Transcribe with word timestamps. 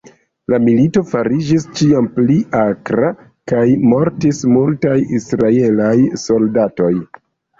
La 0.51 0.57
milito 0.67 1.01
fariĝis 1.09 1.65
ĉiam 1.79 2.07
pli 2.15 2.37
akra, 2.61 3.11
kaj 3.53 3.67
mortis 3.91 4.41
multaj 4.55 4.97
Israelaj 5.21 5.93
soldatoj. 6.25 6.91